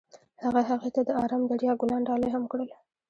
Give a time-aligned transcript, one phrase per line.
[0.43, 2.69] هغه هغې ته د آرام دریا ګلان ډالۍ هم کړل.